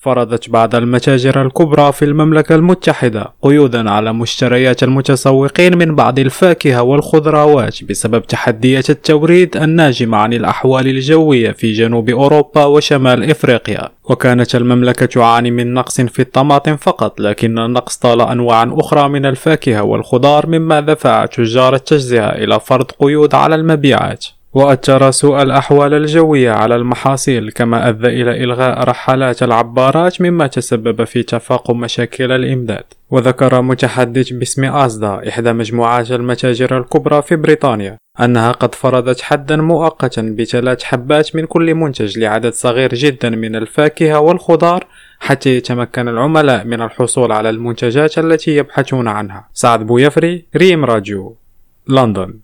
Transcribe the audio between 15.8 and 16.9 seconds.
في الطماطم